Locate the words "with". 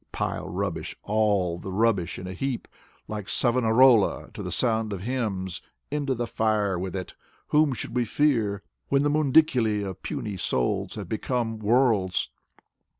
6.79-6.95